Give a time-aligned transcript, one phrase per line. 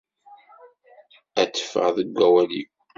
[1.41, 2.69] Ad ṭṭfeɣ deg wawal-iw.